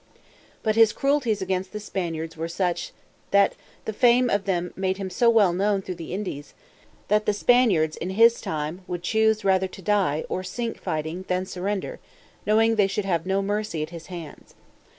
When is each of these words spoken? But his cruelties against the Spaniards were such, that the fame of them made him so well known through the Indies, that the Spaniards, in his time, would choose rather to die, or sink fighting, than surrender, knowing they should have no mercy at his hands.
But 0.63 0.75
his 0.75 0.93
cruelties 0.93 1.43
against 1.43 1.73
the 1.73 1.79
Spaniards 1.79 2.35
were 2.35 2.47
such, 2.47 2.91
that 3.29 3.53
the 3.85 3.93
fame 3.93 4.31
of 4.31 4.45
them 4.45 4.73
made 4.75 4.97
him 4.97 5.11
so 5.11 5.29
well 5.29 5.53
known 5.53 5.83
through 5.83 5.93
the 6.01 6.11
Indies, 6.11 6.55
that 7.07 7.27
the 7.27 7.33
Spaniards, 7.33 7.97
in 7.97 8.09
his 8.09 8.41
time, 8.41 8.81
would 8.87 9.03
choose 9.03 9.45
rather 9.45 9.67
to 9.67 9.81
die, 9.83 10.25
or 10.27 10.41
sink 10.43 10.79
fighting, 10.81 11.25
than 11.27 11.45
surrender, 11.45 11.99
knowing 12.47 12.77
they 12.77 12.87
should 12.87 13.05
have 13.05 13.27
no 13.27 13.43
mercy 13.43 13.83
at 13.83 13.91
his 13.91 14.07
hands. 14.07 14.55